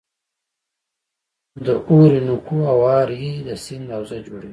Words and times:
د 1.65 1.67
اورینوکو 1.91 2.57
هوارې 2.71 3.27
د 3.47 3.49
سیند 3.63 3.87
حوزه 3.95 4.17
جوړوي. 4.27 4.49